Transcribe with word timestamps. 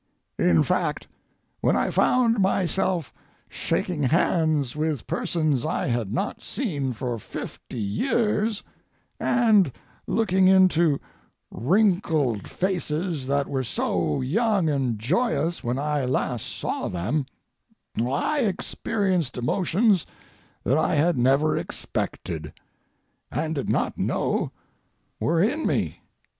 In 0.39 0.63
fact, 0.63 1.05
when 1.59 1.75
I 1.75 1.91
found 1.91 2.39
myself 2.39 3.13
shaking 3.47 4.01
hands 4.01 4.75
with 4.75 5.05
persons 5.05 5.63
I 5.63 5.85
had 5.89 6.11
not 6.11 6.41
seen 6.41 6.91
for 6.93 7.19
fifty 7.19 7.77
years 7.77 8.63
and 9.19 9.71
looking 10.07 10.47
into 10.47 10.99
wrinkled 11.51 12.47
faces 12.49 13.27
that 13.27 13.45
were 13.47 13.63
so 13.63 14.21
young 14.21 14.69
and 14.69 14.97
joyous 14.97 15.63
when 15.63 15.77
I 15.77 16.05
last 16.05 16.47
saw 16.47 16.87
them, 16.87 17.27
I 18.03 18.39
experienced 18.39 19.37
emotions 19.37 20.07
that 20.63 20.79
I 20.79 20.95
had 20.95 21.15
never 21.15 21.55
expected, 21.55 22.53
and 23.31 23.53
did 23.53 23.69
not 23.69 23.99
know 23.99 24.51
were 25.19 25.43
in 25.43 25.67
me. 25.67 26.01